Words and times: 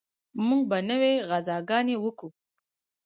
موږ 0.47 0.61
به 0.69 0.77
نورې 0.87 1.13
غزاګانې 1.29 1.95
وکو. 1.99 2.27